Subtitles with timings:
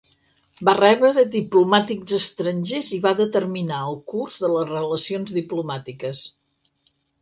[0.69, 6.29] Va rebre diplomàtics estrangers i va determinar el curs de les relacions diplomàtiques.